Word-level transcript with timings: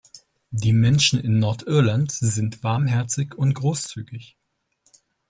Die 0.49 0.73
Menschen 0.73 1.19
in 1.19 1.37
Nordirland 1.37 2.11
sind 2.11 2.63
warmherzig 2.63 3.35
und 3.35 3.53
großzügig. 3.53 4.35